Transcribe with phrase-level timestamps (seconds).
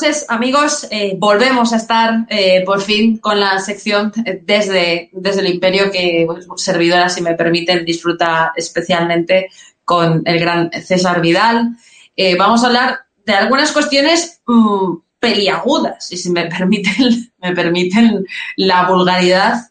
[0.00, 0.86] Noches, amigos.
[0.90, 4.10] Eh, volvemos a estar eh, por fin con la sección
[4.42, 9.50] desde, desde el Imperio que pues, servidora, si me permiten, disfruta especialmente
[9.84, 11.76] con el gran César Vidal.
[12.16, 18.24] Eh, vamos a hablar de algunas cuestiones mmm, peliagudas, y si me permiten, me permiten
[18.56, 19.66] la vulgaridad,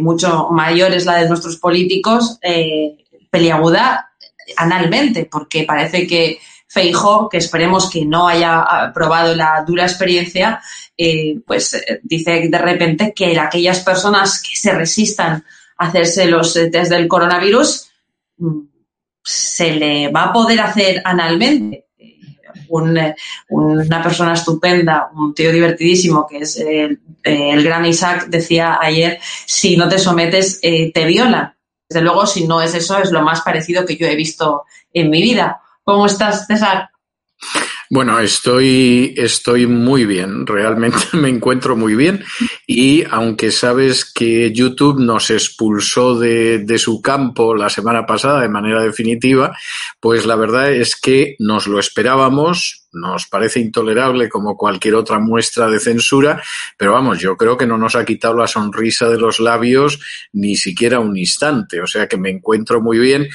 [0.00, 2.38] mucho mayor es la de nuestros políticos,
[3.30, 4.10] peliaguda
[4.56, 6.38] analmente, porque parece que
[6.70, 10.62] Feijo, que esperemos que no haya probado la dura experiencia,
[10.96, 15.44] eh, pues eh, dice de repente que aquellas personas que se resistan
[15.78, 17.90] a hacerse los test del coronavirus
[18.38, 18.60] mm,
[19.20, 21.86] se le va a poder hacer analmente.
[22.68, 29.88] una persona estupenda, un tío divertidísimo, que es el, gran Isaac, decía ayer, si no
[29.88, 31.52] te sometes, eh, te violan.
[31.88, 35.10] Desde luego, si no es eso, es lo más parecido que yo he visto en
[35.10, 35.60] mi vida.
[35.84, 36.90] ¿Cómo estás, César?
[37.92, 42.22] Bueno, estoy, estoy muy bien, realmente me encuentro muy bien
[42.64, 48.48] y aunque sabes que YouTube nos expulsó de, de, su campo la semana pasada de
[48.48, 49.56] manera definitiva,
[49.98, 55.68] pues la verdad es que nos lo esperábamos, nos parece intolerable como cualquier otra muestra
[55.68, 56.42] de censura,
[56.76, 60.00] pero vamos, yo creo que no nos ha quitado la sonrisa de los labios
[60.32, 63.28] ni siquiera un instante, o sea que me encuentro muy bien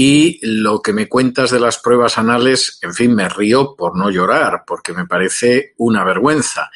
[0.00, 4.10] y lo que me cuentas de las pruebas anales, en fin, me río por no
[4.10, 6.70] llorar, porque me parece una vergüenza.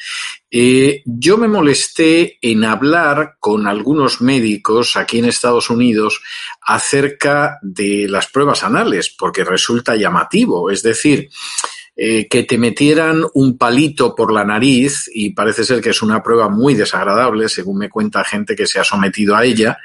[0.51, 6.21] Eh, yo me molesté en hablar con algunos médicos aquí en Estados Unidos
[6.61, 11.31] acerca de las pruebas anales, porque resulta llamativo, es decir,
[11.95, 16.23] eh, que te metieran un palito por la nariz, y parece ser que es una
[16.23, 19.79] prueba muy desagradable, según me cuenta gente que se ha sometido a ella,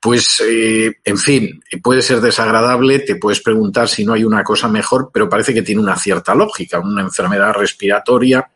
[0.00, 4.68] pues, eh, en fin, puede ser desagradable, te puedes preguntar si no hay una cosa
[4.68, 8.48] mejor, pero parece que tiene una cierta lógica, una enfermedad respiratoria.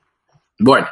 [0.58, 0.86] Bueno,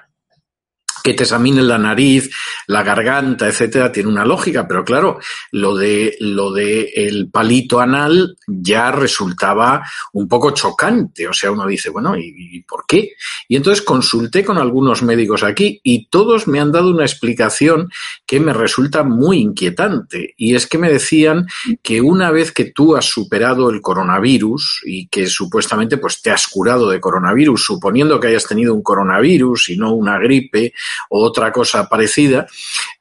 [1.02, 2.30] que te examinen la nariz,
[2.66, 5.18] la garganta, etcétera, tiene una lógica, pero claro,
[5.52, 9.82] lo de lo de el palito anal ya resultaba
[10.12, 13.12] un poco chocante, o sea, uno dice, bueno, ¿y, ¿y, por qué?
[13.48, 17.90] Y entonces consulté con algunos médicos aquí y todos me han dado una explicación
[18.26, 21.46] que me resulta muy inquietante y es que me decían
[21.82, 26.46] que una vez que tú has superado el coronavirus y que supuestamente pues te has
[26.46, 30.72] curado de coronavirus, suponiendo que hayas tenido un coronavirus y no una gripe
[31.08, 32.46] otra cosa parecida,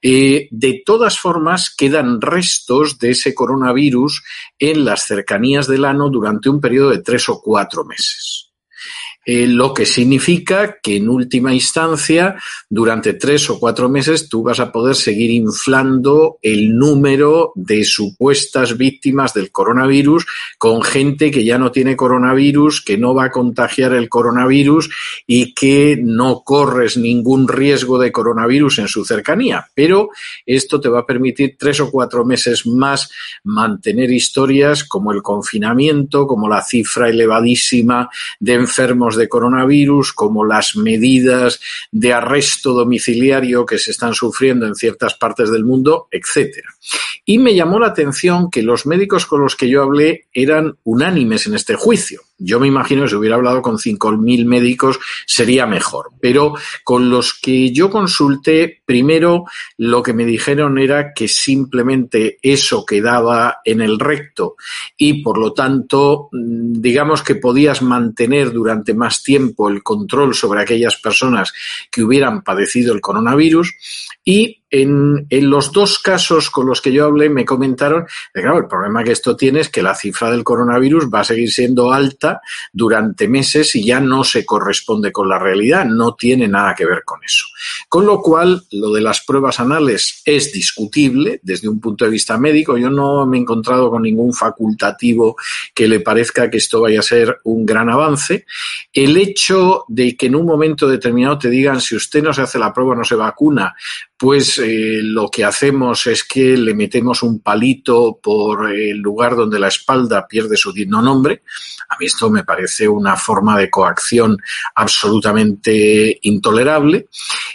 [0.01, 4.23] eh, de todas formas quedan restos de ese coronavirus
[4.57, 8.48] en las cercanías del ano durante un periodo de tres o cuatro meses.
[9.31, 12.35] Eh, lo que significa que en última instancia,
[12.67, 18.75] durante tres o cuatro meses, tú vas a poder seguir inflando el número de supuestas
[18.75, 20.25] víctimas del coronavirus
[20.57, 24.89] con gente que ya no tiene coronavirus, que no va a contagiar el coronavirus
[25.27, 29.67] y que no corres ningún riesgo de coronavirus en su cercanía.
[29.75, 30.09] Pero
[30.43, 33.11] esto te va a permitir tres o cuatro meses más
[33.43, 38.09] mantener historias como el confinamiento, como la cifra elevadísima
[38.39, 41.59] de enfermos de coronavirus, como las medidas
[41.91, 46.69] de arresto domiciliario que se están sufriendo en ciertas partes del mundo, etcétera.
[47.25, 51.45] Y me llamó la atención que los médicos con los que yo hablé eran unánimes
[51.45, 52.21] en este juicio.
[52.39, 56.11] Yo me imagino que si hubiera hablado con 5.000 médicos sería mejor.
[56.21, 56.53] Pero
[56.83, 59.43] con los que yo consulté, primero
[59.77, 64.55] lo que me dijeron era que simplemente eso quedaba en el recto
[64.97, 70.61] y por lo tanto, mm, digamos que podías mantener durante más tiempo el control sobre
[70.61, 71.53] aquellas personas
[71.91, 73.73] que hubieran padecido el coronavirus
[74.23, 78.67] y en, los dos casos con los que yo hablé me comentaron que, claro, el
[78.67, 82.41] problema que esto tiene es que la cifra del coronavirus va a seguir siendo alta
[82.71, 87.03] durante meses y ya no se corresponde con la realidad, no tiene nada que ver
[87.03, 87.45] con eso.
[87.87, 92.37] Con lo cual, lo de las pruebas anales es discutible desde un punto de vista
[92.37, 92.77] médico.
[92.77, 95.35] Yo no me he encontrado con ningún facultativo
[95.73, 98.45] que le parezca que esto vaya a ser un gran avance.
[98.93, 102.59] El hecho de que en un momento determinado te digan si usted no se hace
[102.59, 103.75] la prueba no se vacuna,
[104.19, 109.57] pues eh, lo que hacemos es que le metemos un palito por el lugar donde
[109.59, 111.43] la espalda pierde su digno nombre.
[111.87, 114.37] A mí esto me parece una forma de coacción
[114.75, 117.07] absolutamente intolerable.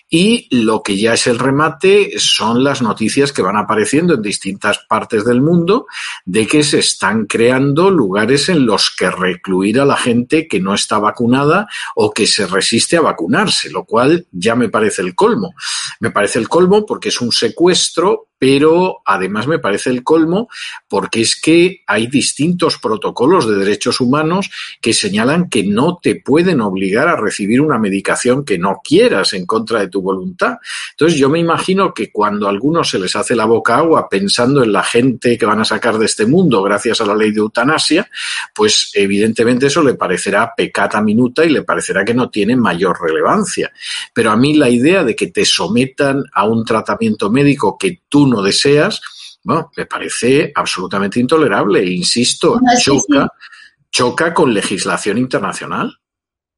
[0.08, 4.78] Y lo que ya es el remate son las noticias que van apareciendo en distintas
[4.88, 5.87] partes del mundo
[6.25, 10.72] de que se están creando lugares en los que recluir a la gente que no
[10.72, 15.55] está vacunada o que se resiste a vacunarse, lo cual ya me parece el colmo.
[16.00, 20.48] Me parece el colmo porque es un secuestro pero además me parece el colmo
[20.88, 24.50] porque es que hay distintos protocolos de derechos humanos
[24.81, 29.46] que señalan que no te pueden obligar a recibir una medicación que no quieras en
[29.46, 30.56] contra de tu voluntad.
[30.90, 34.62] Entonces yo me imagino que cuando a algunos se les hace la boca agua pensando
[34.62, 37.40] en la gente que van a sacar de este mundo gracias a la ley de
[37.40, 38.10] eutanasia,
[38.54, 43.72] pues evidentemente eso le parecerá pecata minuta y le parecerá que no tiene mayor relevancia.
[44.12, 48.23] Pero a mí la idea de que te sometan a un tratamiento médico que tú
[48.26, 49.00] no deseas,
[49.44, 53.48] bueno, me parece absolutamente intolerable e insisto, choca, sí.
[53.90, 55.98] choca con legislación internacional.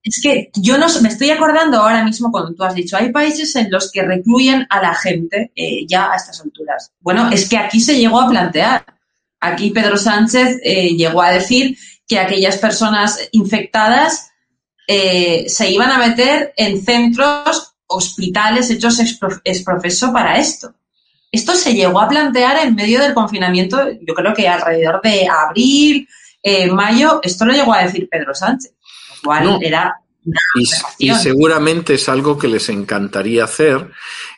[0.03, 3.57] Es que yo no me estoy acordando ahora mismo cuando tú has dicho, hay países
[3.57, 6.93] en los que recluyen a la gente eh, ya a estas alturas.
[7.01, 8.87] Bueno, es que aquí se llegó a plantear.
[9.41, 11.77] Aquí Pedro Sánchez eh, llegó a decir
[12.07, 14.31] que aquellas personas infectadas
[14.87, 19.01] eh, se iban a meter en centros, hospitales hechos
[19.45, 20.73] exprofeso para esto.
[21.37, 26.09] Esto se llegó a plantear en medio del confinamiento, yo creo que alrededor de abril,
[26.43, 28.73] eh, mayo, esto lo llegó a decir Pedro Sánchez,
[29.17, 29.59] lo cual no.
[29.61, 30.01] era
[30.55, 33.91] y, y, seguramente es algo que les encantaría hacer.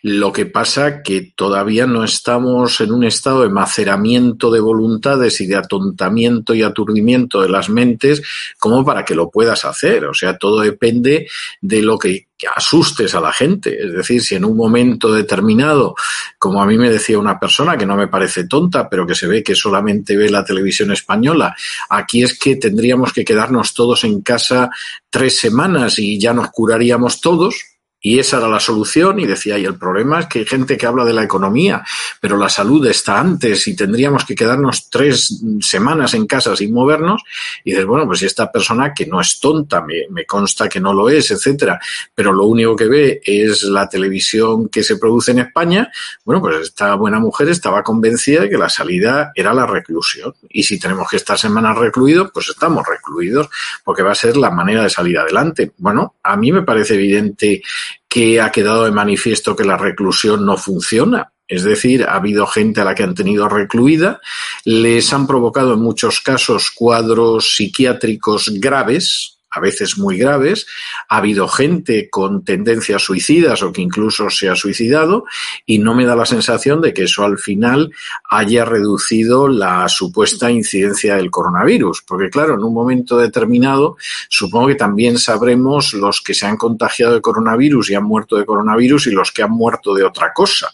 [0.03, 5.47] Lo que pasa que todavía no estamos en un estado de maceramiento de voluntades y
[5.47, 8.23] de atontamiento y aturdimiento de las mentes
[8.59, 10.05] como para que lo puedas hacer.
[10.07, 11.29] O sea, todo depende
[11.63, 13.77] de lo que que asustes a la gente.
[13.85, 15.97] Es decir, si en un momento determinado,
[16.39, 19.27] como a mí me decía una persona que no me parece tonta, pero que se
[19.27, 21.57] ve que solamente ve la televisión española,
[21.91, 24.71] aquí es que tendríamos que quedarnos todos en casa
[25.11, 27.57] tres semanas y ya nos curaríamos todos,
[28.01, 30.87] y esa era la solución y decía, y el problema es que hay gente que
[30.87, 31.85] habla de la economía,
[32.21, 37.23] pero la salud está antes y tendríamos que quedarnos tres semanas en casa sin movernos.
[37.65, 41.09] Y dices, bueno, pues esta persona que no es tonta, me, consta que no lo
[41.09, 41.81] es, etcétera,
[42.15, 45.91] pero lo único que ve es la televisión que se produce en España,
[46.25, 50.35] bueno, pues esta buena mujer estaba convencida de que la salida era la reclusión.
[50.49, 53.49] Y si tenemos que estar semanas recluidos, pues estamos recluidos,
[53.83, 55.73] porque va a ser la manera de salir adelante.
[55.79, 57.63] Bueno, a mí me parece evidente
[58.09, 61.33] que ha quedado de manifiesto que la reclusión no funciona.
[61.49, 64.21] Es decir, ha habido gente a la que han tenido recluida,
[64.65, 70.67] les han provocado en muchos casos cuadros psiquiátricos graves, a veces muy graves.
[71.09, 75.25] Ha habido gente con tendencias suicidas o que incluso se ha suicidado
[75.67, 77.93] y no me da la sensación de que eso al final
[78.31, 82.03] haya reducido la supuesta incidencia del coronavirus.
[82.07, 83.97] Porque claro, en un momento determinado
[84.29, 88.47] supongo que también sabremos los que se han contagiado de coronavirus y han muerto de
[88.47, 90.73] coronavirus y los que han muerto de otra cosa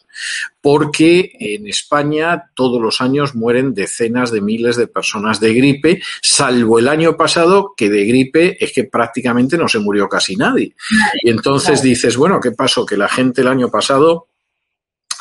[0.61, 6.79] porque en España todos los años mueren decenas de miles de personas de gripe, salvo
[6.79, 10.75] el año pasado que de gripe es que prácticamente no se murió casi nadie.
[11.23, 12.87] Y entonces dices, bueno, ¿qué pasó?
[12.87, 14.29] Que la gente el año pasado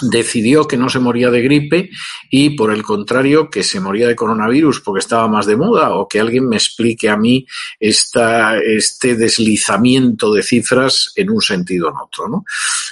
[0.02, 1.90] decidió que no se moría de gripe
[2.30, 6.08] y por el contrario que se moría de coronavirus porque estaba más de moda o
[6.08, 7.46] que alguien me explique a mí
[7.80, 12.28] esta, este deslizamiento de cifras en un sentido o en otro.
[12.28, 12.46] ¿no?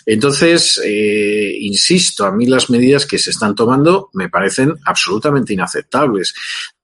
[0.05, 6.33] Entonces, eh, insisto, a mí las medidas que se están tomando me parecen absolutamente inaceptables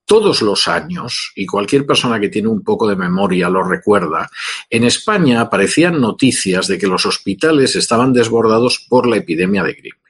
[0.07, 4.31] todos los años, y cualquier persona que tiene un poco de memoria lo recuerda,
[4.69, 10.06] en España aparecían noticias de que los hospitales estaban desbordados por la epidemia de gripe.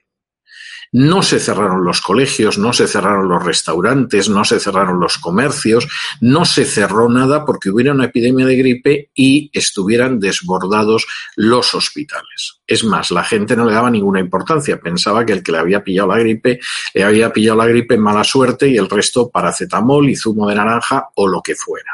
[0.92, 5.88] No se cerraron los colegios, no se cerraron los restaurantes, no se cerraron los comercios,
[6.22, 12.62] no se cerró nada porque hubiera una epidemia de gripe y estuvieran desbordados los hospitales.
[12.66, 15.84] Es más, la gente no le daba ninguna importancia, pensaba que el que le había
[15.84, 16.60] pillado la gripe,
[16.94, 20.56] le había pillado la gripe en mala suerte y el resto paracetamol y zumo de
[20.56, 21.92] naranja o lo que fuera.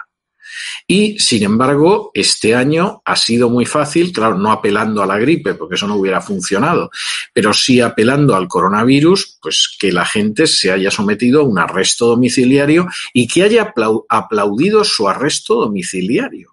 [0.88, 5.54] Y, sin embargo, este año ha sido muy fácil, claro, no apelando a la gripe,
[5.54, 6.90] porque eso no hubiera funcionado,
[7.34, 12.08] pero sí apelando al coronavirus, pues que la gente se haya sometido a un arresto
[12.08, 13.74] domiciliario y que haya
[14.10, 16.53] aplaudido su arresto domiciliario.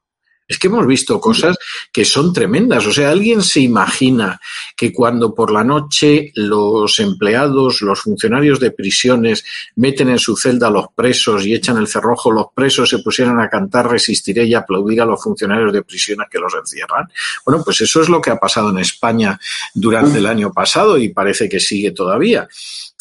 [0.51, 1.57] Es que hemos visto cosas
[1.93, 2.85] que son tremendas.
[2.85, 4.41] O sea, ¿alguien se imagina
[4.77, 9.45] que cuando por la noche los empleados, los funcionarios de prisiones
[9.77, 13.39] meten en su celda a los presos y echan el cerrojo, los presos se pusieran
[13.39, 17.09] a cantar Resistiré y aplaudir a los funcionarios de prisiones que los encierran?
[17.47, 19.39] Bueno, pues eso es lo que ha pasado en España
[19.73, 22.49] durante el año pasado y parece que sigue todavía.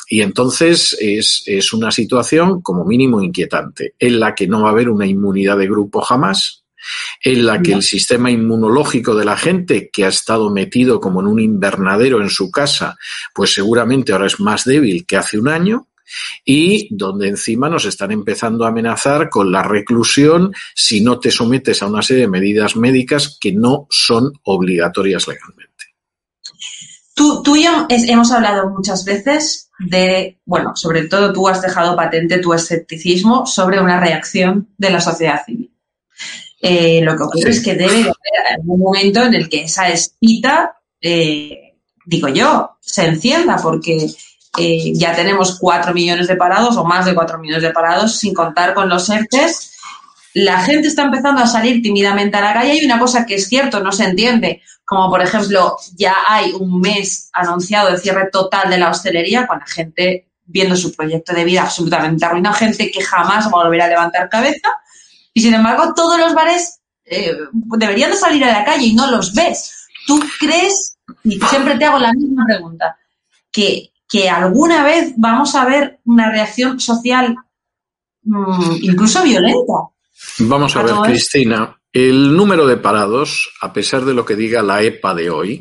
[0.08, 4.72] Y entonces es, es, una situación como mínimo inquietante, en la que no va a
[4.72, 6.59] haber una inmunidad de grupo jamás,
[7.24, 11.28] en la que el sistema inmunológico de la gente que ha estado metido como en
[11.28, 12.98] un invernadero en su casa,
[13.34, 15.88] pues seguramente ahora es más débil que hace un año
[16.44, 21.82] y donde encima nos están empezando a amenazar con la reclusión si no te sometes
[21.82, 25.70] a una serie de medidas médicas que no son obligatorias legalmente.
[27.14, 31.96] Tú, tú y yo hemos hablado muchas veces de, bueno, sobre todo tú has dejado
[31.96, 35.72] patente tu escepticismo sobre una reacción de la sociedad civil.
[36.62, 40.76] Eh, lo que ocurre es que debe haber algún momento en el que esa espita,
[41.00, 41.76] eh,
[42.06, 44.10] digo yo, se encienda, porque
[44.58, 48.34] eh, ya tenemos cuatro millones de parados o más de cuatro millones de parados, sin
[48.34, 49.72] contar con los ERTES.
[50.34, 52.76] La gente está empezando a salir tímidamente a la calle.
[52.76, 56.82] Y una cosa que es cierto, no se entiende, como por ejemplo, ya hay un
[56.82, 61.44] mes anunciado el cierre total de la hostelería, con la gente viendo su proyecto de
[61.46, 64.68] vida absolutamente arruinado, gente que jamás va a volver a levantar cabeza
[65.34, 69.10] y sin embargo, todos los bares eh, deberían de salir a la calle y no
[69.10, 69.88] los ves.
[70.08, 72.98] ¿Tú crees, y siempre te hago la misma pregunta,
[73.52, 77.36] que, que alguna vez vamos a ver una reacción social
[78.24, 79.74] mm, incluso violenta?
[80.40, 84.82] Vamos a, ver, Cristina, el número de parados, a pesar de lo que diga la
[84.82, 85.60] EPA de hoy,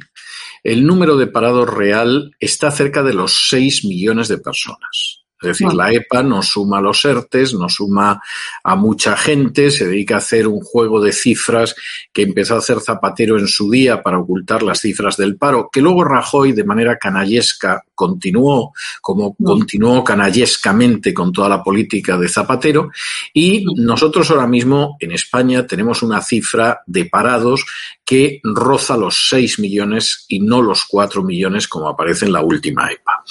[0.64, 5.17] el número de parados real está cerca de los 6 millones de personas.
[5.40, 8.20] Es decir, la EPA nos suma los ERTES, nos suma
[8.64, 11.76] a mucha gente, se dedica a hacer un juego de cifras
[12.12, 15.80] que empezó a hacer Zapatero en su día para ocultar las cifras del paro, que
[15.80, 22.90] luego Rajoy de manera canallesca continuó, como continuó canallescamente con toda la política de Zapatero,
[23.32, 27.64] y nosotros ahora mismo en España tenemos una cifra de parados
[28.04, 32.90] que roza los 6 millones y no los 4 millones como aparece en la última
[32.90, 33.22] EPA.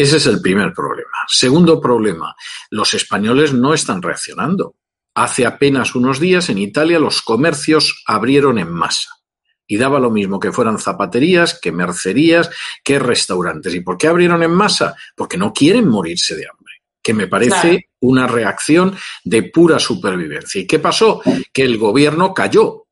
[0.00, 1.26] Ese es el primer problema.
[1.28, 2.34] Segundo problema,
[2.70, 4.76] los españoles no están reaccionando.
[5.14, 9.10] Hace apenas unos días en Italia los comercios abrieron en masa
[9.66, 12.48] y daba lo mismo que fueran zapaterías, que mercerías,
[12.82, 13.74] que restaurantes.
[13.74, 14.94] ¿Y por qué abrieron en masa?
[15.14, 20.62] Porque no quieren morirse de hambre, que me parece una reacción de pura supervivencia.
[20.62, 21.20] ¿Y qué pasó?
[21.52, 22.86] Que el gobierno cayó.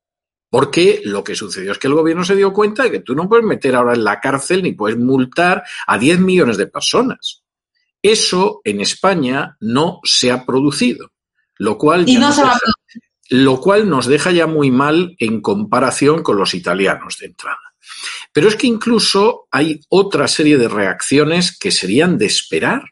[0.51, 3.29] Porque lo que sucedió es que el gobierno se dio cuenta de que tú no
[3.29, 7.43] puedes meter ahora en la cárcel ni puedes multar a 10 millones de personas.
[8.03, 11.13] Eso en España no se ha producido,
[11.59, 12.07] lo cual,
[13.31, 17.59] lo cual nos deja ya muy mal en comparación con los italianos de entrada.
[18.33, 22.83] Pero es que incluso hay otra serie de reacciones que serían de esperar.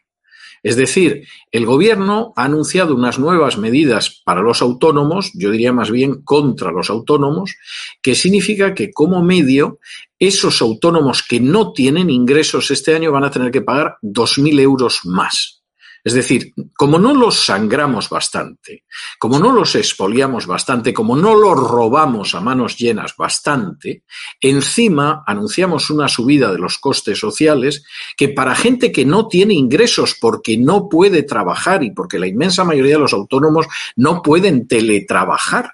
[0.67, 5.89] Es decir, el gobierno ha anunciado unas nuevas medidas para los autónomos, yo diría más
[5.89, 7.55] bien contra los autónomos,
[8.01, 9.79] que significa que como medio
[10.19, 15.05] esos autónomos que no tienen ingresos este año van a tener que pagar 2.000 euros
[15.05, 15.56] más.
[16.03, 18.83] Es decir, como no los sangramos bastante,
[19.19, 24.03] como no los expoliamos bastante, como no los robamos a manos llenas bastante,
[24.39, 27.83] encima anunciamos una subida de los costes sociales
[28.15, 32.63] que para gente que no tiene ingresos porque no puede trabajar y porque la inmensa
[32.63, 35.71] mayoría de los autónomos no pueden teletrabajar,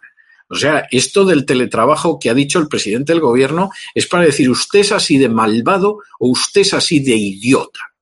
[0.53, 4.49] o sea, esto del teletrabajo que ha dicho el presidente del gobierno es para decir
[4.51, 7.92] usted es así de malvado o usted es así de idiota.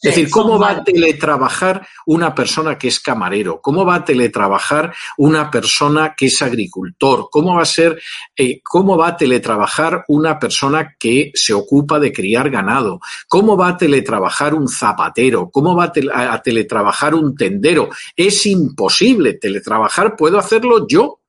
[0.00, 3.60] Es decir, ¿cómo va a teletrabajar una persona que es camarero?
[3.60, 7.28] ¿Cómo va a teletrabajar una persona que es agricultor?
[7.32, 8.00] ¿Cómo va a ser,
[8.36, 13.00] eh, cómo va a teletrabajar una persona que se ocupa de criar ganado?
[13.26, 15.50] ¿Cómo va a teletrabajar un zapatero?
[15.50, 17.90] ¿Cómo va a, a teletrabajar un tendero?
[18.14, 19.34] Es imposible.
[19.34, 21.20] Teletrabajar puedo hacerlo yo.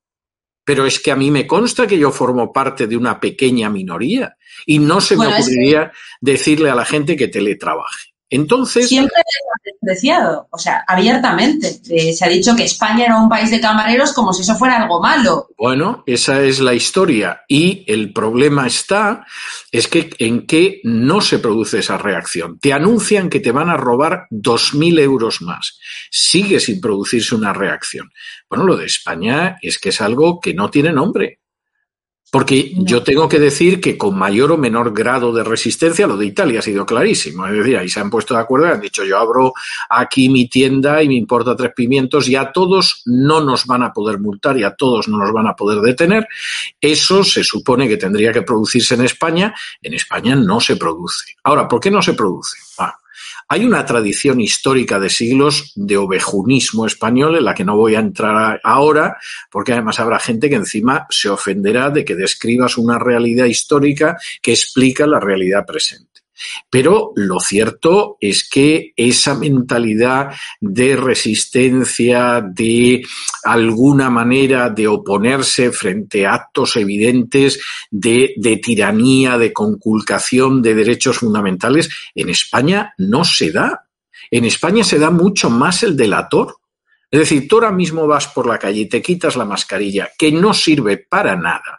[0.63, 4.38] Pero es que a mí me consta que yo formo parte de una pequeña minoría
[4.67, 8.09] y no se me ocurriría decirle a la gente que teletrabaje.
[8.29, 8.88] Entonces.
[8.88, 11.81] Siempre ha despreciado, o sea, abiertamente.
[11.89, 14.81] Eh, se ha dicho que España era un país de camareros como si eso fuera
[14.81, 15.48] algo malo.
[15.57, 17.41] Bueno, esa es la historia.
[17.48, 19.25] Y el problema está,
[19.71, 22.59] es que en que no se produce esa reacción.
[22.59, 25.79] Te anuncian que te van a robar 2.000 euros más.
[26.12, 28.12] Sigue sin producirse una reacción.
[28.50, 31.38] Bueno, lo de España es que es algo que no tiene nombre.
[32.31, 36.27] Porque yo tengo que decir que con mayor o menor grado de resistencia, lo de
[36.27, 37.48] Italia ha sido clarísimo.
[37.48, 39.53] Es decir, ahí se han puesto de acuerdo y han dicho, yo abro
[39.89, 43.91] aquí mi tienda y me importa tres pimientos y a todos no nos van a
[43.91, 46.27] poder multar y a todos no nos van a poder detener.
[46.79, 49.55] Eso se supone que tendría que producirse en España.
[49.81, 51.36] En España no se produce.
[51.43, 52.57] Ahora, ¿por qué no se produce?
[52.77, 52.95] Ah,
[53.47, 57.99] hay una tradición histórica de siglos de ovejunismo español en la que no voy a
[57.99, 59.17] entrar ahora,
[59.51, 64.51] porque además habrá gente que encima se ofenderá de que describas una realidad histórica que
[64.51, 66.18] explica la realidad presente.
[66.69, 73.05] Pero lo cierto es que esa mentalidad de resistencia, de
[73.43, 81.90] alguna manera de oponerse frente a actos evidentes de, tiranía, de conculcación de derechos fundamentales,
[82.16, 83.85] en España no se da.
[84.31, 86.57] En España se da mucho más el delator.
[87.11, 90.31] Es decir, tú ahora mismo vas por la calle y te quitas la mascarilla, que
[90.31, 91.78] no sirve para nada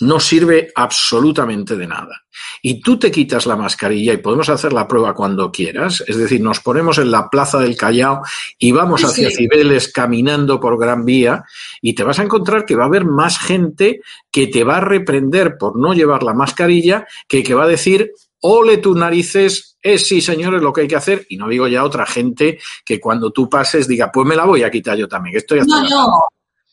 [0.00, 2.22] no sirve absolutamente de nada.
[2.62, 6.40] Y tú te quitas la mascarilla y podemos hacer la prueba cuando quieras, es decir,
[6.40, 8.22] nos ponemos en la plaza del Callao
[8.58, 11.44] y vamos hacia Cibeles caminando por Gran Vía
[11.80, 14.80] y te vas a encontrar que va a haber más gente que te va a
[14.80, 20.06] reprender por no llevar la mascarilla que que va a decir ole tus narices, es
[20.06, 21.26] sí, señores, lo que hay que hacer.
[21.28, 24.62] Y no digo ya otra gente que cuando tú pases diga, pues me la voy
[24.62, 26.24] a quitar yo también, estoy No, no,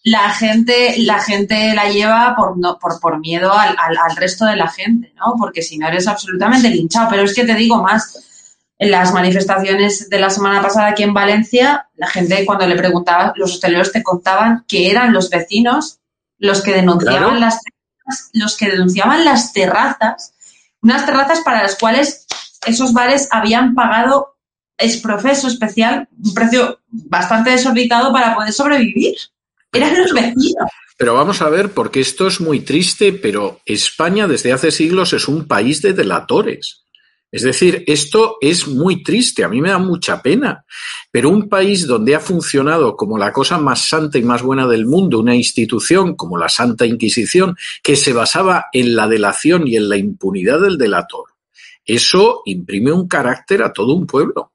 [0.10, 4.56] la gente, la gente la lleva por, no, por, por miedo al, al, resto de
[4.56, 5.36] la gente, ¿no?
[5.38, 7.10] Porque si no eres absolutamente linchado.
[7.10, 8.18] Pero es que te digo más,
[8.80, 13.34] en las manifestaciones de la semana pasada aquí en Valencia, la gente cuando le preguntaba,
[13.36, 16.00] los hosteleros te contaban que eran los vecinos
[16.40, 17.60] los que denunciaban las
[18.32, 20.34] los que denunciaban las terrazas,
[20.82, 22.26] unas terrazas para las cuales
[22.66, 24.38] esos bares habían pagado
[24.78, 29.16] exprofeso especial, un precio bastante desorbitado para poder sobrevivir.
[30.98, 35.28] Pero vamos a ver, porque esto es muy triste, pero España desde hace siglos es
[35.28, 36.86] un país de delatores.
[37.30, 40.66] Es decir, esto es muy triste, a mí me da mucha pena,
[41.12, 44.86] pero un país donde ha funcionado como la cosa más santa y más buena del
[44.86, 49.90] mundo, una institución como la Santa Inquisición, que se basaba en la delación y en
[49.90, 51.26] la impunidad del delator,
[51.88, 54.52] eso imprime un carácter a todo un pueblo.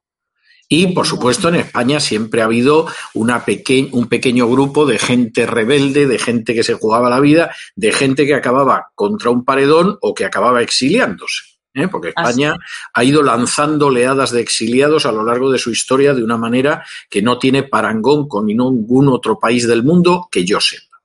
[0.69, 3.43] Y, por supuesto, en España siempre ha habido una
[3.91, 8.25] un pequeño grupo de gente rebelde, de gente que se jugaba la vida, de gente
[8.25, 11.43] que acababa contra un paredón o que acababa exiliándose.
[11.73, 11.87] ¿eh?
[11.87, 12.55] Porque España
[12.93, 16.85] ha ido lanzando oleadas de exiliados a lo largo de su historia de una manera
[17.09, 21.01] que no tiene parangón con ningún otro país del mundo que yo sepa.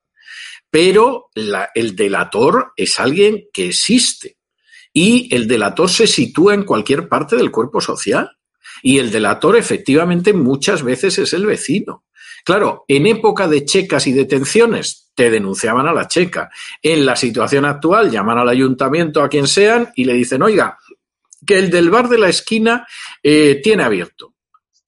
[0.71, 4.37] Pero la, el delator es alguien que existe.
[4.92, 8.38] Y el delator se sitúa en cualquier parte del cuerpo social.
[8.83, 12.05] Y el delator efectivamente muchas veces es el vecino.
[12.45, 16.51] Claro, en época de checas y detenciones te denunciaban a la checa.
[16.83, 20.79] En la situación actual llaman al ayuntamiento a quien sean y le dicen, oiga,
[21.47, 22.87] que el del bar de la esquina
[23.23, 24.35] eh, tiene abierto.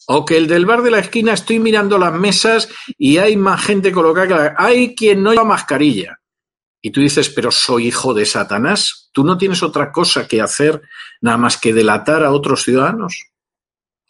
[0.07, 3.65] O que el del bar de la esquina estoy mirando las mesas y hay más
[3.65, 4.55] gente colocada.
[4.57, 6.21] Hay quien no lleva mascarilla.
[6.83, 9.11] Y tú dices, pero soy hijo de Satanás.
[9.13, 10.83] ¿Tú no tienes otra cosa que hacer
[11.21, 13.30] nada más que delatar a otros ciudadanos?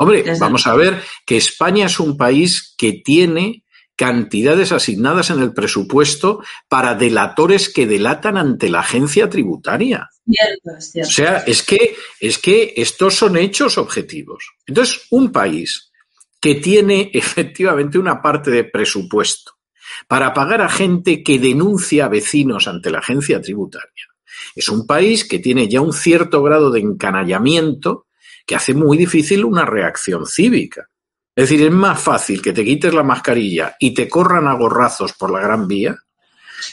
[0.02, 3.64] Hombre, vamos a ver que España es un país que tiene
[3.96, 10.08] cantidades asignadas en el presupuesto para delatores que delatan ante la agencia tributaria.
[10.66, 14.54] O sea, es que, es que estos son hechos objetivos.
[14.66, 15.92] Entonces, un país
[16.40, 19.52] que tiene efectivamente una parte de presupuesto
[20.08, 24.06] para pagar a gente que denuncia a vecinos ante la agencia tributaria,
[24.56, 28.06] es un país que tiene ya un cierto grado de encanallamiento
[28.50, 30.88] que hace muy difícil una reacción cívica.
[31.36, 35.12] Es decir, es más fácil que te quites la mascarilla y te corran a gorrazos
[35.12, 35.96] por la Gran Vía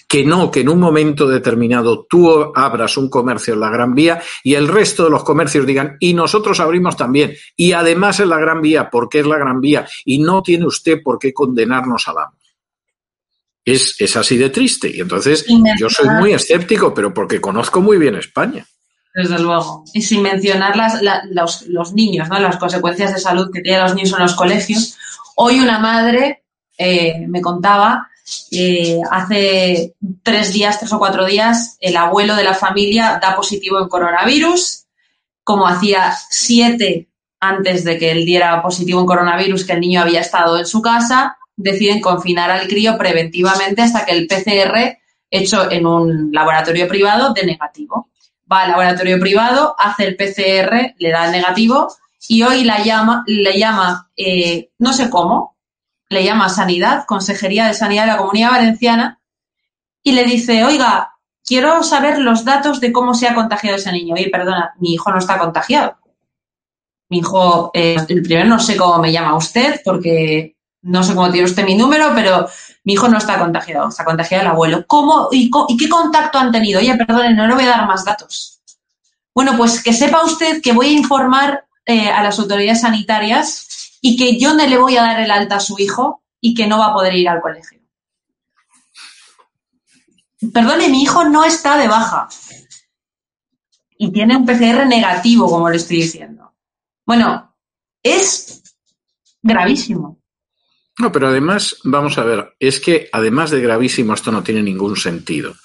[0.07, 4.19] que no que en un momento determinado tú abras un comercio en la Gran Vía
[4.43, 8.39] y el resto de los comercios digan, y nosotros abrimos también, y además en la
[8.39, 12.17] Gran Vía, porque es la Gran Vía, y no tiene usted por qué condenarnos al
[12.17, 12.37] amo.
[13.63, 14.89] Es, es así de triste.
[14.89, 15.45] Y entonces
[15.79, 18.65] yo soy muy escéptico, pero porque conozco muy bien España.
[19.17, 19.83] Desde luego.
[19.93, 21.01] Y sin mencionar las,
[21.65, 22.37] los, niños, ¿no?
[22.37, 24.95] las consecuencias de salud que tienen los niños en los colegios.
[25.37, 26.43] Hoy una madre
[26.77, 28.09] eh, me contaba,
[28.51, 33.79] eh, hace tres días, tres o cuatro días, el abuelo de la familia da positivo
[33.79, 34.83] en coronavirus.
[35.43, 37.07] Como hacía siete
[37.39, 40.79] antes de que él diera positivo en coronavirus, que el niño había estado en su
[40.83, 44.99] casa, deciden confinar al crío preventivamente hasta que el PCR
[45.31, 48.11] hecho en un laboratorio privado de negativo
[48.51, 51.93] va al laboratorio privado, hace el PCR, le da el negativo
[52.27, 55.55] y hoy la llama, le llama, eh, no sé cómo,
[56.09, 59.19] le llama Sanidad, Consejería de Sanidad de la Comunidad Valenciana,
[60.03, 64.13] y le dice, oiga, quiero saber los datos de cómo se ha contagiado ese niño.
[64.15, 65.97] Oye, perdona, mi hijo no está contagiado.
[67.09, 71.31] Mi hijo, eh, el primero no sé cómo me llama usted, porque no sé cómo
[71.31, 72.47] tiene usted mi número, pero
[72.87, 74.87] mi hijo no está contagiado, está contagiado el abuelo.
[74.87, 76.79] ¿Cómo y, qué contacto han tenido?
[76.79, 78.61] Oye, perdone, no le voy a dar más datos.
[79.35, 84.15] Bueno, pues que sepa usted que voy a informar eh, a las autoridades sanitarias y
[84.15, 86.79] que yo no le voy a dar el alta a su hijo y que no
[86.79, 87.81] va a poder ir al colegio.
[90.53, 92.29] Perdone, mi hijo no está de baja
[93.97, 96.53] y tiene un PCR negativo, como le estoy diciendo.
[97.05, 97.53] Bueno,
[98.01, 98.63] es
[99.41, 100.16] gravísimo.
[100.99, 104.95] No, pero además, vamos a ver, es que además de gravísimo esto no tiene ningún
[104.95, 105.55] sentido.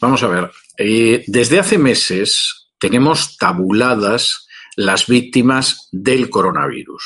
[0.00, 7.04] Vamos a ver, eh, desde hace meses tenemos tabuladas las víctimas del coronavirus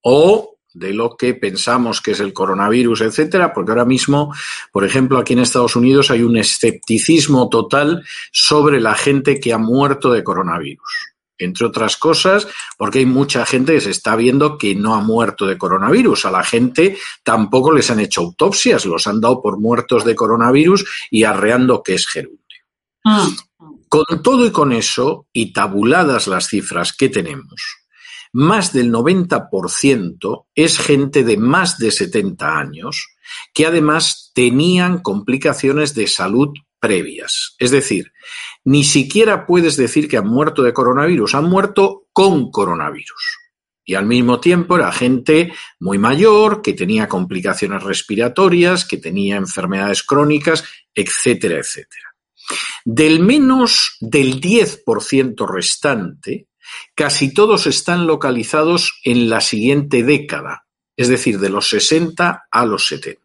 [0.00, 4.34] o de lo que pensamos que es el coronavirus, etcétera, porque ahora mismo,
[4.72, 9.58] por ejemplo, aquí en Estados Unidos hay un escepticismo total sobre la gente que ha
[9.58, 12.46] muerto de coronavirus entre otras cosas,
[12.76, 16.26] porque hay mucha gente que se está viendo que no ha muerto de coronavirus.
[16.26, 20.84] A la gente tampoco les han hecho autopsias, los han dado por muertos de coronavirus
[21.10, 22.40] y arreando que es gerundio.
[23.04, 23.28] Ah.
[23.88, 27.62] Con todo y con eso, y tabuladas las cifras que tenemos,
[28.32, 33.16] más del 90% es gente de más de 70 años
[33.54, 36.50] que además tenían complicaciones de salud
[36.86, 37.56] previas.
[37.58, 38.12] Es decir,
[38.64, 43.38] ni siquiera puedes decir que han muerto de coronavirus, han muerto con coronavirus.
[43.84, 50.04] Y al mismo tiempo era gente muy mayor, que tenía complicaciones respiratorias, que tenía enfermedades
[50.04, 52.14] crónicas, etcétera, etcétera.
[52.84, 56.46] Del menos del 10% restante,
[56.94, 62.86] casi todos están localizados en la siguiente década, es decir, de los 60 a los
[62.86, 63.20] 70.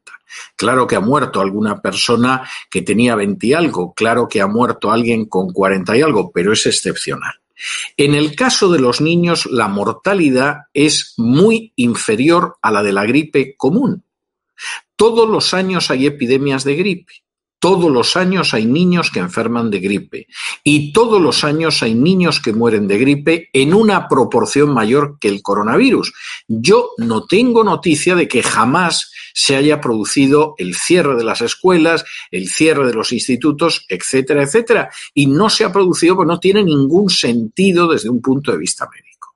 [0.56, 4.92] Claro que ha muerto alguna persona que tenía 20 y algo, claro que ha muerto
[4.92, 7.34] alguien con 40 y algo, pero es excepcional.
[7.98, 13.06] En el caso de los niños, la mortalidad es muy inferior a la de la
[13.06, 14.04] gripe común.
[14.96, 17.14] Todos los años hay epidemias de gripe.
[17.62, 20.26] Todos los años hay niños que enferman de gripe
[20.64, 25.28] y todos los años hay niños que mueren de gripe en una proporción mayor que
[25.28, 26.12] el coronavirus.
[26.48, 32.04] Yo no tengo noticia de que jamás se haya producido el cierre de las escuelas,
[32.32, 34.90] el cierre de los institutos, etcétera, etcétera.
[35.14, 38.88] Y no se ha producido porque no tiene ningún sentido desde un punto de vista
[38.92, 39.36] médico.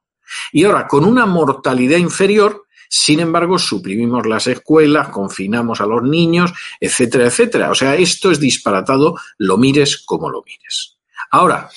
[0.52, 6.54] Y ahora, con una mortalidad inferior, sin embargo, suprimimos las escuelas, confinamos a los niños,
[6.80, 7.72] etcétera, etcétera.
[7.72, 10.98] O sea, esto es disparatado, lo mires como lo mires.
[11.32, 11.70] Ahora,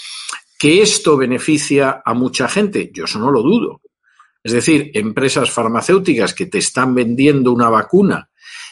[0.58, 2.90] ¿que esto beneficia a mucha gente?
[2.92, 3.80] Yo eso no lo dudo.
[4.48, 8.30] Es decir, empresas farmacéuticas que te están vendiendo una vacuna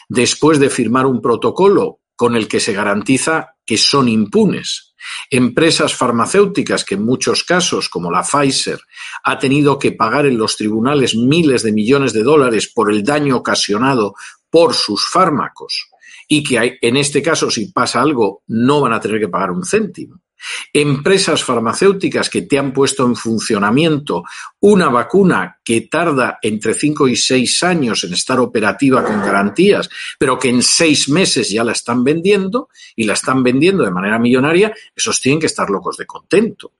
[0.09, 4.95] después de firmar un protocolo con el que se garantiza que son impunes.
[5.29, 8.79] Empresas farmacéuticas que en muchos casos, como la Pfizer,
[9.23, 13.37] ha tenido que pagar en los tribunales miles de millones de dólares por el daño
[13.37, 14.15] ocasionado
[14.49, 15.91] por sus fármacos
[16.27, 19.63] y que en este caso, si pasa algo, no van a tener que pagar un
[19.63, 20.23] céntimo.
[20.73, 24.23] Empresas farmacéuticas que te han puesto en funcionamiento
[24.59, 30.37] una vacuna que tarda entre 5 y 6 años en estar operativa con garantías, pero
[30.37, 34.73] que en 6 meses ya la están vendiendo y la están vendiendo de manera millonaria,
[34.95, 36.71] esos tienen que estar locos de contento.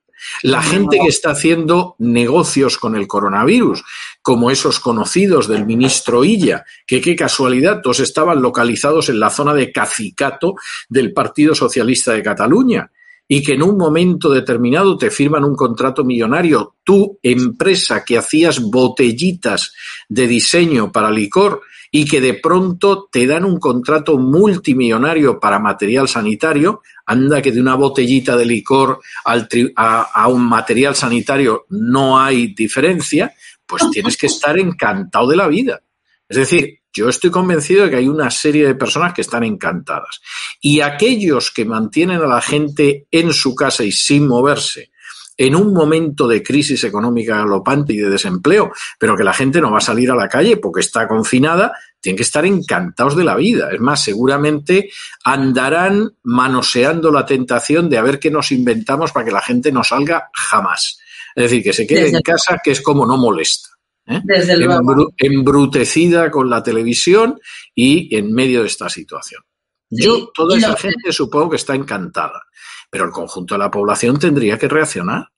[0.42, 3.84] La gente que está haciendo negocios con el coronavirus,
[4.22, 9.54] como esos conocidos del ministro Illa, que qué casualidad, todos estaban localizados en la zona
[9.54, 10.56] de cacicato
[10.90, 12.92] del Partido Socialista de Cataluña
[13.28, 18.62] y que en un momento determinado te firman un contrato millonario, tu empresa que hacías
[18.62, 19.74] botellitas
[20.08, 21.62] de diseño para licor
[21.92, 27.62] y que de pronto te dan un contrato multimillonario para material sanitario, anda que de
[27.62, 33.34] una botellita de licor a, a un material sanitario no hay diferencia,
[33.66, 35.82] pues tienes que estar encantado de la vida.
[36.28, 40.20] Es decir, yo estoy convencido de que hay una serie de personas que están encantadas.
[40.60, 44.90] Y aquellos que mantienen a la gente en su casa y sin moverse,
[45.38, 49.72] en un momento de crisis económica galopante y de desempleo, pero que la gente no
[49.72, 53.36] va a salir a la calle porque está confinada, tienen que estar encantados de la
[53.36, 53.70] vida.
[53.72, 54.90] Es más, seguramente
[55.24, 59.84] andarán manoseando la tentación de a ver qué nos inventamos para que la gente no
[59.84, 60.98] salga jamás.
[61.36, 63.67] Es decir, que se quede en casa, que es como no molesta.
[64.08, 64.22] ¿Eh?
[64.24, 65.14] Desde luego.
[65.18, 67.40] embrutecida con la televisión
[67.76, 69.44] y en medio de esta situación.
[69.90, 72.44] Yo, toda esa gente supongo que está encantada,
[72.90, 75.30] pero el conjunto de la población tendría que reaccionar.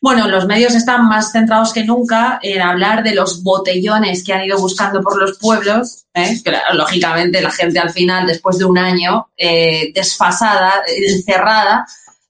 [0.00, 4.44] Bueno, los medios están más centrados que nunca en hablar de los botellones que han
[4.44, 6.40] ido buscando por los pueblos, ¿eh?
[6.44, 11.84] que lógicamente la gente al final, después de un año eh, desfasada, encerrada,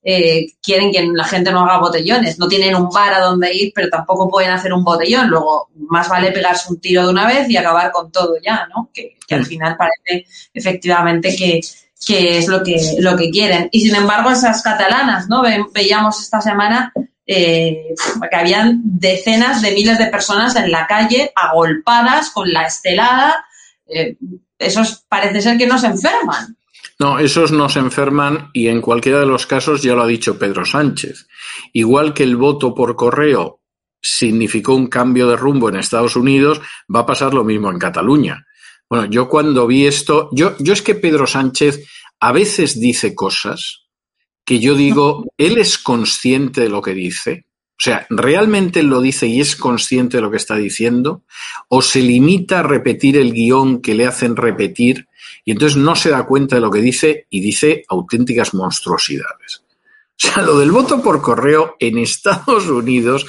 [0.08, 2.38] eh, quieren que la gente no haga botellones.
[2.38, 5.26] No tienen un bar a donde ir, pero tampoco pueden hacer un botellón.
[5.26, 8.88] Luego, más vale pegarse un tiro de una vez y acabar con todo ya, ¿no?
[8.94, 13.68] Que, al final parece efectivamente que, es lo que, lo que quieren.
[13.72, 15.42] Y sin embargo, esas catalanas, ¿no?
[15.74, 16.92] veíamos esta semana
[17.26, 17.92] eh,
[18.30, 23.44] que habían decenas de miles de personas en la calle agolpadas con la estelada.
[23.88, 24.16] Eh,
[24.56, 26.56] esos parece ser que no se enferman.
[26.98, 30.38] No, esos no se enferman y en cualquiera de los casos ya lo ha dicho
[30.38, 31.28] Pedro Sánchez.
[31.72, 33.60] Igual que el voto por correo
[34.00, 36.60] significó un cambio de rumbo en Estados Unidos,
[36.94, 38.46] va a pasar lo mismo en Cataluña.
[38.88, 41.86] Bueno, yo cuando vi esto, yo, yo es que Pedro Sánchez
[42.20, 43.86] a veces dice cosas
[44.44, 47.46] que yo digo, él es consciente de lo que dice.
[47.78, 51.22] O sea, ¿realmente lo dice y es consciente de lo que está diciendo?
[51.68, 55.08] ¿O se limita a repetir el guion que le hacen repetir
[55.46, 59.62] y entonces no se da cuenta de lo que dice y dice auténticas monstruosidades.
[60.10, 63.26] O sea, lo del voto por correo en Estados Unidos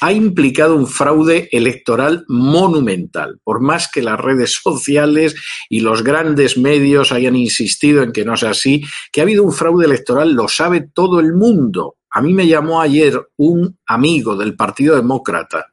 [0.00, 5.36] ha implicado un fraude electoral monumental, por más que las redes sociales
[5.68, 8.82] y los grandes medios hayan insistido en que no sea así,
[9.12, 11.96] que ha habido un fraude electoral lo sabe todo el mundo.
[12.10, 15.66] A mí me llamó ayer un amigo del Partido Demócrata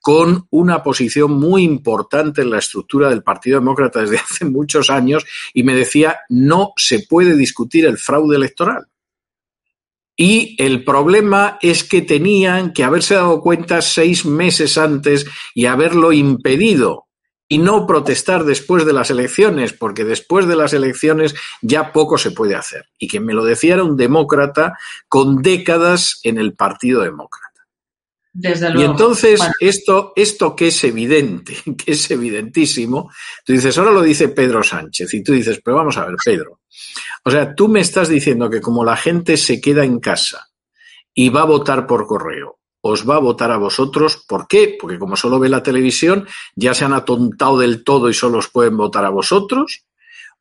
[0.00, 5.24] con una posición muy importante en la estructura del Partido Demócrata desde hace muchos años
[5.54, 8.86] y me decía no se puede discutir el fraude electoral.
[10.20, 16.12] Y el problema es que tenían que haberse dado cuenta seis meses antes y haberlo
[16.12, 17.07] impedido
[17.48, 22.30] y no protestar después de las elecciones, porque después de las elecciones ya poco se
[22.30, 22.86] puede hacer.
[22.98, 27.48] Y quien me lo decía era un demócrata con décadas en el Partido Demócrata.
[28.34, 28.82] Desde luego.
[28.82, 33.10] Y entonces, esto, esto que es evidente, que es evidentísimo,
[33.44, 36.60] tú dices, ahora lo dice Pedro Sánchez, y tú dices, pero vamos a ver, Pedro.
[37.24, 40.50] O sea, tú me estás diciendo que como la gente se queda en casa
[41.14, 42.57] y va a votar por correo
[42.88, 44.24] os va a votar a vosotros.
[44.26, 44.76] ¿Por qué?
[44.80, 48.48] Porque como solo ve la televisión, ya se han atontado del todo y solo os
[48.48, 49.84] pueden votar a vosotros.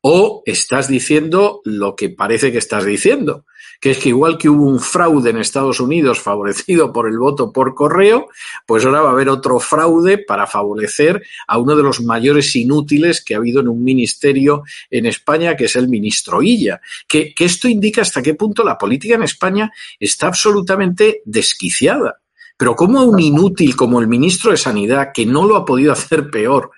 [0.01, 3.45] O estás diciendo lo que parece que estás diciendo,
[3.79, 7.51] que es que igual que hubo un fraude en Estados Unidos favorecido por el voto
[7.51, 8.27] por correo,
[8.65, 13.23] pues ahora va a haber otro fraude para favorecer a uno de los mayores inútiles
[13.23, 16.79] que ha habido en un ministerio en España, que es el ministro Illa.
[17.07, 22.21] Que, que esto indica hasta qué punto la política en España está absolutamente desquiciada.
[22.58, 26.30] Pero ¿cómo un inútil como el ministro de Sanidad, que no lo ha podido hacer
[26.32, 26.72] peor,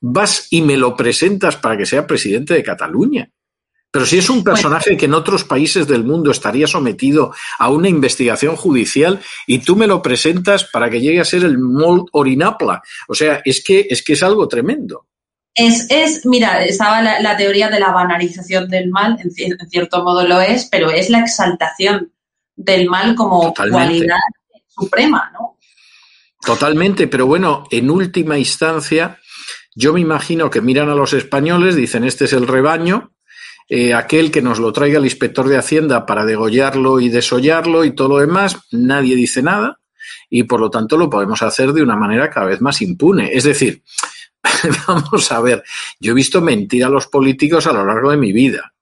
[0.00, 3.30] vas y me lo presentas para que sea presidente de Cataluña?
[3.92, 7.90] Pero si es un personaje que en otros países del mundo estaría sometido a una
[7.90, 12.82] investigación judicial y tú me lo presentas para que llegue a ser el Mold Orinapla.
[13.06, 15.06] O sea, es que es, que es algo tremendo.
[15.54, 19.30] Es, es, mira, estaba la, teoría de la banalización del mal, en,
[19.68, 22.10] cierto modo lo es, pero es la exaltación
[22.56, 24.16] del mal como cualidad
[24.74, 25.58] suprema, ¿no?
[26.44, 29.18] Totalmente, pero bueno, en última instancia,
[29.74, 33.12] Yo me imagino que miran a los españoles, dicen, este es el rebaño,
[33.70, 37.94] eh, aquel que nos lo traiga el inspector de Hacienda para degollarlo y desollarlo y
[37.94, 39.78] todo lo demás, nadie dice nada
[40.28, 43.30] y por lo tanto lo podemos hacer de una manera cada vez más impune.
[43.32, 43.82] Es decir,
[44.88, 45.62] vamos a ver,
[46.00, 48.72] yo he visto mentir a los políticos a lo largo de mi vida,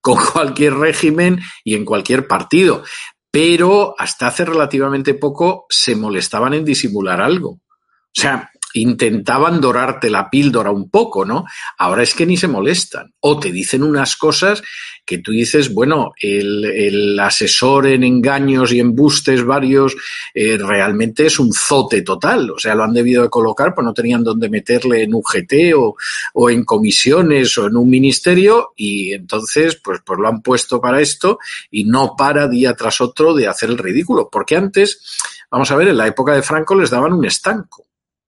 [0.00, 2.82] con cualquier régimen y en cualquier partido,
[3.30, 7.50] pero hasta hace relativamente poco se molestaban en disimular algo.
[7.50, 11.44] O sea, intentaban dorarte la píldora un poco, ¿no?
[11.78, 13.14] Ahora es que ni se molestan.
[13.20, 14.62] O te dicen unas cosas
[15.10, 19.96] que tú dices, bueno, el, asesor en engaños y embustes varios
[20.32, 22.48] eh, realmente es un zote total.
[22.52, 25.96] O sea, lo han debido de colocar, pues no tenían dónde meterle en UGT o,
[26.34, 31.00] o en comisiones o en un ministerio y entonces, pues, pues lo han puesto para
[31.00, 31.40] esto
[31.72, 34.28] y no para día tras otro de hacer el ridículo.
[34.30, 35.18] Porque antes,
[35.50, 37.84] vamos a ver, en la época de Franco les daban un estanco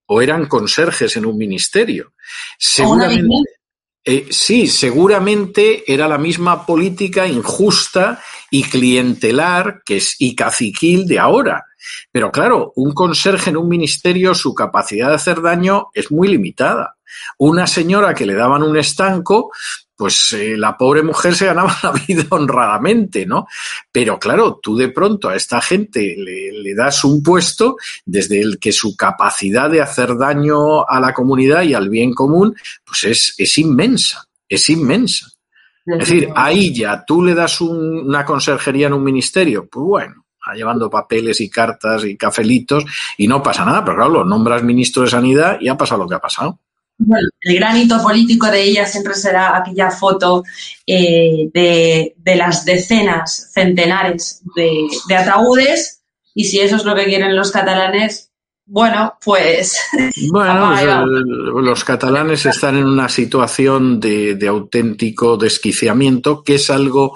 [0.07, 2.14] o eran conserjes en un ministerio.
[2.59, 3.62] Seguramente,
[4.05, 11.21] eh, sí, seguramente era la misma política injusta y clientelar que es, y caciquil de
[11.21, 11.65] ahora.
[12.11, 16.97] Pero claro, un conserje en un ministerio, su capacidad de hacer daño es muy limitada.
[17.38, 19.53] Una señora que le daban un estanco,
[20.03, 23.47] pues eh, la pobre mujer se ganaba la vida honradamente, ¿no?
[23.93, 28.73] Pero claro, tú de pronto a esta gente le, das un puesto desde el que
[28.73, 33.59] su capacidad de hacer daño a la comunidad y al bien común, pues es, es
[33.59, 35.29] inmensa, es inmensa.
[35.87, 40.91] Es decir, ahí ya tú le das una conserjería en un ministerio, pues bueno, llevando
[40.91, 42.85] papeles y cartas y cafelitos
[43.19, 46.09] y no pasa nada, pero claro, lo nombras ministro de Sanidad y ha pasado lo
[46.09, 46.59] que ha pasado.
[47.05, 50.45] Bueno, el gran hito político de ella siempre será aquella foto
[50.87, 56.03] eh, de, las decenas, centenares de, ataúdes.
[56.35, 58.31] Y si eso es lo que quieren los catalanes,
[58.65, 59.79] bueno, pues...
[60.31, 67.15] Bueno, pues, los catalanes están en una situación de, de, auténtico desquiciamiento, que es algo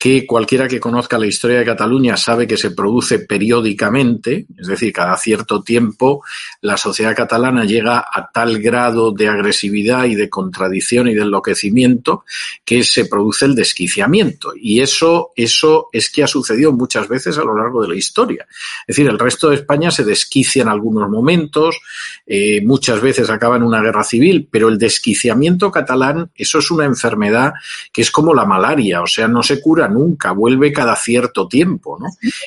[0.00, 4.94] que cualquiera que conozca la historia de Cataluña sabe que se produce periódicamente, es decir,
[4.94, 6.24] cada cierto tiempo
[6.62, 12.24] la sociedad catalana llega a tal grado de agresividad y de contradicción y de enloquecimiento
[12.64, 14.54] que se produce el desquiciamiento.
[14.56, 18.46] Y eso, eso es que ha sucedido muchas veces a lo largo de la historia.
[18.86, 21.78] Es decir, el resto de España se desquicia en algunos momentos,
[22.26, 26.86] eh, muchas veces acaba en una guerra civil, pero el desquiciamiento catalán, eso es una
[26.86, 27.52] enfermedad
[27.92, 31.98] que es como la malaria, o sea, no se cura nunca, vuelve cada cierto tiempo,
[32.00, 32.06] ¿no?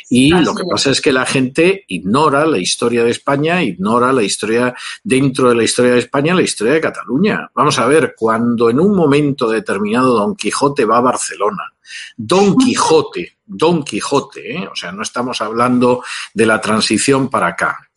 [0.09, 4.23] Y lo que pasa es que la gente ignora la historia de España, ignora la
[4.23, 7.51] historia, dentro de la historia de España, la historia de Cataluña.
[7.53, 11.73] Vamos a ver, cuando en un momento determinado Don Quijote va a Barcelona,
[12.17, 14.67] Don Quijote, Don Quijote, ¿eh?
[14.71, 16.03] o sea, no estamos hablando
[16.33, 17.89] de la transición para acá.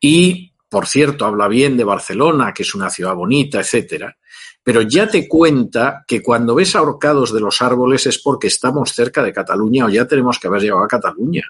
[0.00, 4.16] Y, por cierto, habla bien de Barcelona, que es una ciudad bonita, etcétera
[4.64, 9.22] pero ya te cuenta que cuando ves ahorcados de los árboles es porque estamos cerca
[9.22, 11.44] de Cataluña o ya tenemos que haber llegado a Cataluña.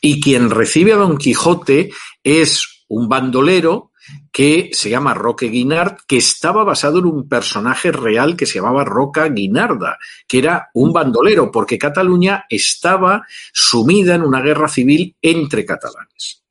[0.00, 1.90] Y quien recibe a Don Quijote
[2.24, 3.92] es un bandolero
[4.32, 8.84] que se llama Roque Guinard, que estaba basado en un personaje real que se llamaba
[8.84, 15.66] Roca Guinarda, que era un bandolero, porque Cataluña estaba sumida en una guerra civil entre
[15.66, 16.42] catalanes.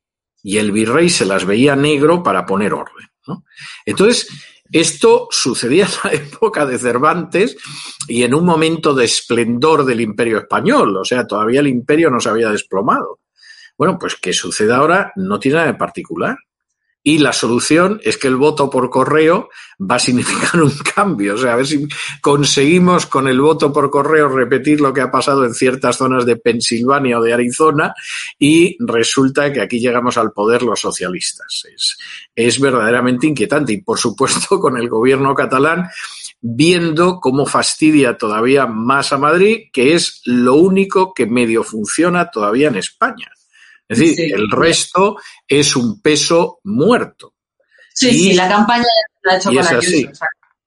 [0.44, 3.08] Y el virrey se las veía negro para poner orden.
[3.84, 4.28] Entonces,
[4.72, 7.56] esto sucedía en la época de Cervantes
[8.06, 12.20] y en un momento de esplendor del imperio español, o sea, todavía el imperio no
[12.20, 13.20] se había desplomado.
[13.76, 16.36] Bueno, pues que suceda ahora no tiene nada de particular.
[17.02, 19.48] Y la solución es que el voto por correo
[19.80, 21.34] va a significar un cambio.
[21.34, 21.86] O sea, a ver si
[22.20, 26.36] conseguimos con el voto por correo repetir lo que ha pasado en ciertas zonas de
[26.36, 27.94] Pensilvania o de Arizona
[28.38, 31.64] y resulta que aquí llegamos al poder los socialistas.
[31.74, 31.96] Es,
[32.34, 33.72] es verdaderamente inquietante.
[33.72, 35.88] Y por supuesto con el gobierno catalán
[36.40, 42.68] viendo cómo fastidia todavía más a Madrid, que es lo único que medio funciona todavía
[42.68, 43.30] en España.
[43.88, 47.34] Es decir, el resto es un peso muerto.
[47.94, 48.84] Sí, sí, la campaña
[49.22, 50.08] la ha hecho y es así.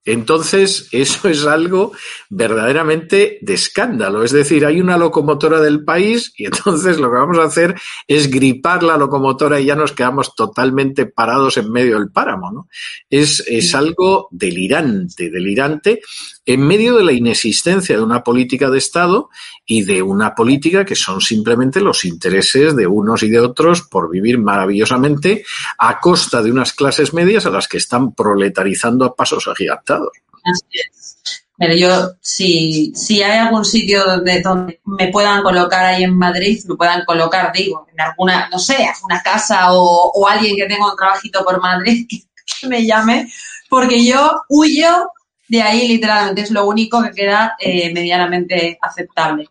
[0.03, 1.91] Entonces, eso es algo
[2.29, 4.23] verdaderamente de escándalo.
[4.23, 7.75] Es decir, hay una locomotora del país y entonces lo que vamos a hacer
[8.07, 12.51] es gripar la locomotora y ya nos quedamos totalmente parados en medio del páramo.
[12.51, 12.67] ¿no?
[13.11, 16.01] Es, es algo delirante, delirante
[16.47, 19.29] en medio de la inexistencia de una política de Estado
[19.71, 24.11] y de una política que son simplemente los intereses de unos y de otros por
[24.11, 25.45] vivir maravillosamente
[25.77, 30.11] a costa de unas clases medias a las que están proletarizando a pasos agigantados.
[30.43, 31.45] Así es.
[31.57, 36.61] Pero yo, si, si hay algún sitio donde, donde me puedan colocar ahí en Madrid,
[36.67, 40.91] me puedan colocar, digo, en alguna, no sé, alguna casa o, o alguien que tenga
[40.91, 42.05] un trabajito por Madrid
[42.59, 43.31] que me llame,
[43.69, 45.07] porque yo huyo
[45.51, 49.49] de ahí literalmente, es lo único que queda eh, medianamente aceptable.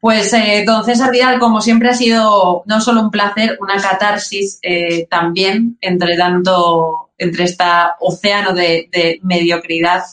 [0.00, 0.82] Pues eh, don
[1.12, 7.10] Vidal, como siempre, ha sido no solo un placer, una catarsis eh, también entre tanto,
[7.18, 8.88] entre esta océano de,
[9.22, 10.04] mediocridad,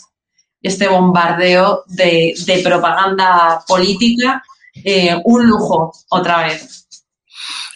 [0.61, 4.43] este bombardeo de, de propaganda política,
[4.83, 6.85] eh, un lujo otra vez.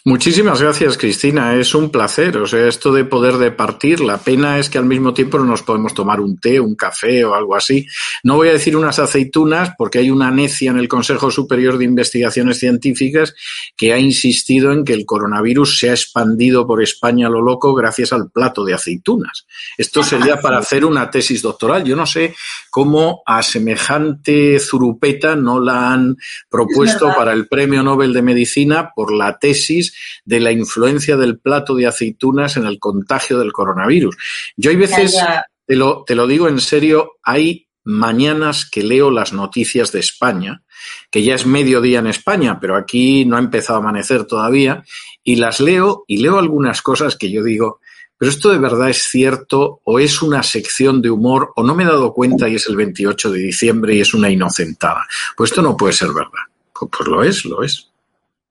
[0.07, 1.53] Muchísimas gracias, Cristina.
[1.55, 2.37] Es un placer.
[2.37, 3.99] O sea, esto de poder departir.
[3.99, 7.25] La pena es que al mismo tiempo no nos podemos tomar un té, un café
[7.25, 7.85] o algo así.
[8.23, 11.83] No voy a decir unas aceitunas porque hay una necia en el Consejo Superior de
[11.83, 13.35] Investigaciones Científicas
[13.75, 17.73] que ha insistido en que el coronavirus se ha expandido por España a lo loco
[17.73, 19.45] gracias al plato de aceitunas.
[19.77, 21.83] Esto sería para hacer una tesis doctoral.
[21.83, 22.33] Yo no sé
[22.69, 26.15] cómo a semejante zurupeta no la han
[26.49, 31.75] propuesto para el Premio Nobel de Medicina por la tesis de la influencia del plato
[31.75, 34.15] de aceitunas en el contagio del coronavirus.
[34.55, 35.17] Yo hay veces,
[35.65, 40.61] Te, lo, te lo digo en serio, hay mañanas que leo las noticias de España,
[41.09, 44.83] que ya es mediodía en España, pero aquí no ha empezado a amanecer todavía,
[45.23, 47.79] y las leo y leo algunas cosas que yo digo,
[48.17, 51.83] pero esto de verdad es cierto o es una sección de humor o no me
[51.83, 55.05] he dado cuenta y es el 28 de diciembre y es una inocentada.
[55.35, 56.31] Pues esto no puede ser verdad.
[56.73, 57.89] Pues, pues lo es, lo es.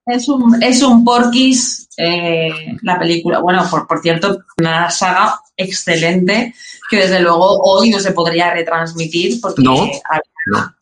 [0.07, 3.41] Es un, es un Porquis, eh, la película.
[3.41, 6.55] Bueno, por, por cierto, una saga excelente
[6.89, 9.65] que desde luego hoy no se podría retransmitir porque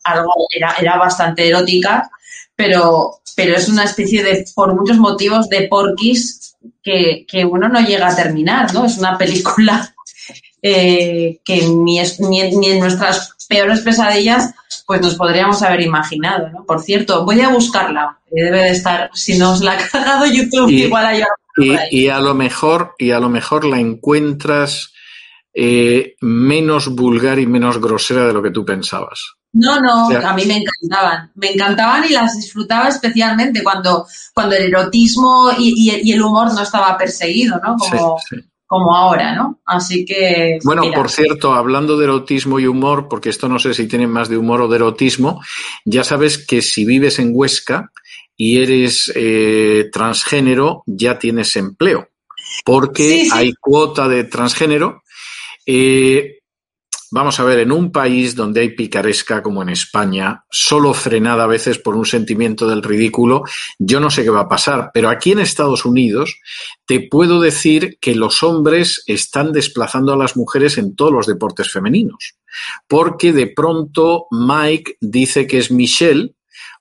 [0.03, 2.09] algo era, era bastante erótica,
[2.55, 7.81] pero, pero es una especie de, por muchos motivos, de Porquis que, que uno no
[7.81, 8.85] llega a terminar, ¿no?
[8.85, 9.95] Es una película
[10.61, 14.53] eh, que ni, es, ni, ni en nuestras peores pesadillas
[14.85, 16.65] pues nos podríamos haber imaginado, ¿no?
[16.65, 20.83] Por cierto, voy a buscarla, debe de estar, si nos la ha cagado YouTube, y,
[20.83, 21.23] igual hay
[21.57, 24.93] y, y, a lo mejor, y a lo mejor la encuentras
[25.53, 29.35] eh, menos vulgar y menos grosera de lo que tú pensabas.
[29.53, 34.05] No, no, o sea, a mí me encantaban, me encantaban y las disfrutaba especialmente cuando,
[34.33, 37.77] cuando el erotismo y, y, y el humor no estaba perseguido, ¿no?
[37.77, 39.59] Como, sí, sí como ahora, ¿no?
[39.65, 40.59] Así que.
[40.63, 40.97] Bueno, mira.
[40.97, 44.37] por cierto, hablando de erotismo y humor, porque esto no sé si tiene más de
[44.37, 45.41] humor o de erotismo,
[45.85, 47.91] ya sabes que si vives en Huesca
[48.35, 52.09] y eres eh, transgénero, ya tienes empleo,
[52.65, 53.31] porque sí, sí.
[53.33, 55.03] hay cuota de transgénero.
[55.65, 56.39] Eh,
[57.17, 61.47] Vamos a ver, en un país donde hay picaresca como en España, solo frenada a
[61.47, 63.43] veces por un sentimiento del ridículo,
[63.79, 66.35] yo no sé qué va a pasar, pero aquí en Estados Unidos
[66.85, 71.71] te puedo decir que los hombres están desplazando a las mujeres en todos los deportes
[71.71, 72.35] femeninos,
[72.85, 76.35] porque de pronto Mike dice que es Michelle,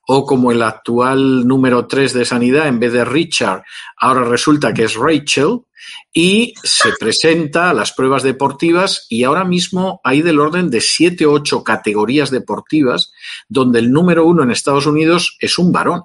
[0.06, 3.62] o como el actual número 3 de sanidad, en vez de Richard,
[3.96, 5.60] ahora resulta que es Rachel,
[6.12, 11.26] y se presenta a las pruebas deportivas y ahora mismo hay del orden de siete
[11.26, 13.12] o ocho categorías deportivas
[13.48, 16.02] donde el número uno en Estados Unidos es un varón.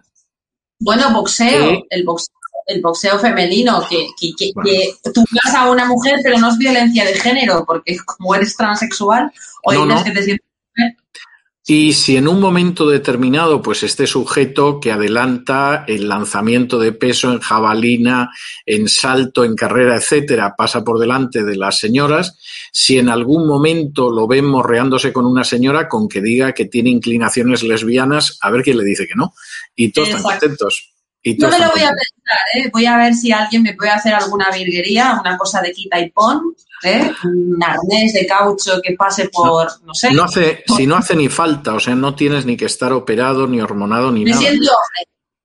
[0.80, 2.34] Bueno, boxeo, eh, el boxeo,
[2.68, 4.70] el boxeo femenino, que, que, que, bueno.
[5.04, 8.56] que tú vas a una mujer, pero no es violencia de género, porque como eres
[8.56, 9.32] transexual
[9.64, 10.04] o no, no.
[10.04, 10.49] que te sientes
[11.72, 17.32] y si en un momento determinado, pues este sujeto que adelanta el lanzamiento de peso
[17.32, 18.32] en jabalina,
[18.66, 22.40] en salto, en carrera, etcétera, pasa por delante de las señoras,
[22.72, 26.90] si en algún momento lo ven morreándose con una señora, con que diga que tiene
[26.90, 29.36] inclinaciones lesbianas, a ver quién le dice que no.
[29.76, 30.28] Y todos Exacto.
[30.28, 30.90] están contentos.
[31.22, 32.70] Y no me lo voy a pensar, ¿eh?
[32.74, 36.10] voy a ver si alguien me puede hacer alguna virguería, una cosa de quita y
[36.10, 36.42] pon,
[36.84, 37.12] ¿eh?
[37.24, 40.12] un arnés de caucho que pase por, no, no sé.
[40.12, 40.78] No hace, por...
[40.78, 44.12] Si no hace ni falta, o sea, no tienes ni que estar operado, ni hormonado,
[44.12, 44.42] ni me nada.
[44.42, 44.72] Siento,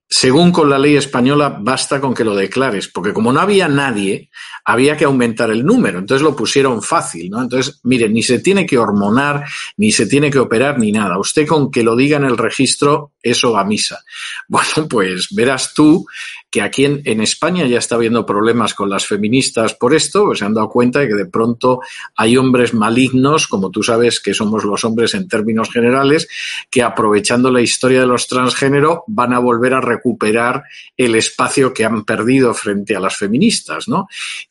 [0.09, 4.31] según con la ley española, basta con que lo declares, porque como no había nadie,
[4.65, 7.43] había que aumentar el número, entonces lo pusieron fácil, ¿no?
[7.43, 9.45] Entonces, mire, ni se tiene que hormonar,
[9.77, 11.19] ni se tiene que operar, ni nada.
[11.19, 14.03] Usted con que lo diga en el registro, eso va a misa.
[14.49, 16.07] Bueno, pues verás tú
[16.51, 20.39] que aquí en, en, España ya está habiendo problemas con las feministas por esto, pues
[20.39, 21.81] se han dado cuenta de que de pronto
[22.17, 26.29] hay hombres malignos, como tú sabes que somos los hombres en términos generales,
[26.71, 30.63] que aprovechando la historia de los transgénero van a volver a recuperar
[30.97, 34.07] el espacio que han perdido frente a las feministas, ¿no?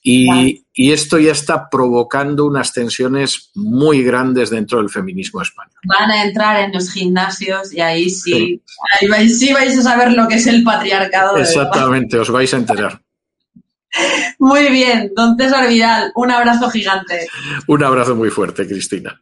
[0.05, 5.77] Y, esto ya está provocando unas tensiones muy grandes dentro del feminismo español.
[5.85, 8.61] Van a entrar en los gimnasios y ahí sí, sí.
[8.99, 11.37] Ahí vais, sí vais a saber lo que es el patriarcado.
[11.37, 13.01] Exactamente, os vais a enterar.
[14.39, 17.27] Muy bien, don César Vidal, un abrazo gigante.
[17.67, 19.21] Un abrazo muy fuerte, Cristina.